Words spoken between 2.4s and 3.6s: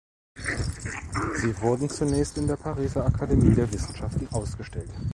der Pariser Akademie